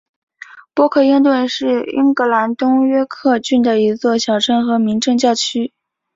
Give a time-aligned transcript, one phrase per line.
[0.73, 5.73] 波克灵顿是英格兰东约克郡的一座小镇和民政教区。